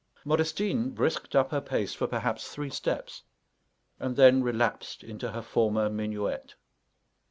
[0.25, 3.21] Modestine brisked up her pace for perhaps three steps,
[3.99, 6.55] and then relapsed into her former minuet.